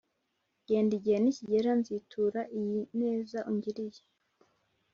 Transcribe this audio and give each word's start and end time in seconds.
Genda 0.67 0.93
igihe 0.99 1.17
nikigera 1.19 1.71
nzitura 1.79 2.41
iyi 2.59 2.79
neza 3.01 3.37
ungiriye 3.51 4.01